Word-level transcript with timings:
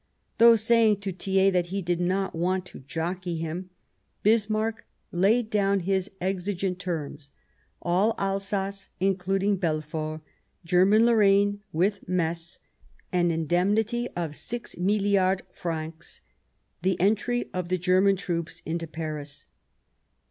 Though 0.39 0.55
saying 0.55 1.01
to 1.01 1.13
Thiers 1.13 1.53
that 1.53 1.67
he 1.67 1.83
did 1.83 1.99
not 2.01 2.33
want 2.33 2.65
to 2.65 2.79
"jockey" 2.79 3.37
him, 3.37 3.69
Bismarck 4.23 4.87
laid 5.11 5.51
down 5.51 5.81
his 5.81 6.09
exigent 6.19 6.79
terms: 6.79 7.29
all 7.83 8.15
Alsace, 8.17 8.89
including 8.99 9.57
Belfort, 9.57 10.21
German 10.65 11.05
Lorraine 11.05 11.61
with 11.71 11.99
Metz; 12.09 12.59
an 13.11 13.29
indemnity 13.29 14.09
of 14.15 14.35
six 14.35 14.73
milHard 14.73 15.41
francs; 15.53 16.21
the 16.81 16.99
entry 16.99 17.51
of 17.53 17.69
the 17.69 17.77
German 17.77 18.15
troops 18.15 18.63
into 18.65 18.87
Paris. 18.87 19.45